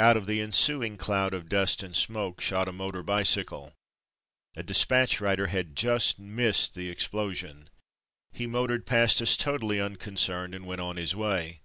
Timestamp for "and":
1.84-1.94, 10.56-10.66